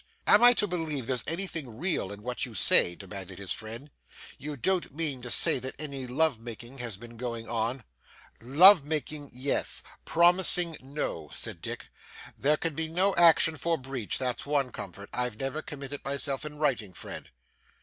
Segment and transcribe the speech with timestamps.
[0.25, 3.91] 'Am I to believe there's anything real in what you say?' demanded his friend;
[4.39, 7.83] 'you don't mean to say that any love making has been going on?'
[8.41, 9.83] 'Love making, yes.
[10.03, 11.89] Promising, no,' said Dick.
[12.35, 15.07] 'There can be no action for breach, that's one comfort.
[15.13, 17.29] I've never committed myself in writing, Fred.